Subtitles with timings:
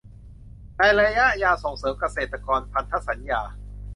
[0.77, 2.37] ในระยะยาวส่งเสริมเกษตร
[2.73, 3.41] พันธสัญญา